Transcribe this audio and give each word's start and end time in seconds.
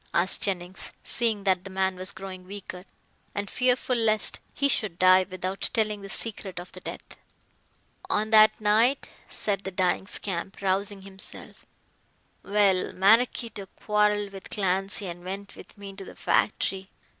asked 0.15 0.41
Jennings, 0.41 0.91
seeing 1.03 1.43
that 1.43 1.63
the 1.63 1.69
man 1.69 1.95
was 1.95 2.11
growing 2.11 2.43
weaker, 2.45 2.85
and 3.35 3.47
fearful 3.51 3.95
lest 3.95 4.39
he 4.51 4.67
should 4.67 4.97
die 4.97 5.27
without 5.29 5.69
telling 5.73 6.01
the 6.01 6.09
secret 6.09 6.59
of 6.59 6.71
the 6.71 6.79
death. 6.79 7.17
"On 8.09 8.31
that 8.31 8.59
night," 8.59 9.09
said 9.29 9.63
the 9.63 9.69
dying 9.69 10.07
scamp, 10.07 10.59
rousing 10.59 11.03
himself; 11.03 11.67
"well, 12.41 12.93
Maraquito 12.93 13.67
quarrelled 13.75 14.31
with 14.33 14.49
Clancy, 14.49 15.05
and 15.05 15.23
went 15.23 15.55
with 15.55 15.77
me 15.77 15.93
to 15.93 16.03
the 16.03 16.15
factory." 16.15 16.89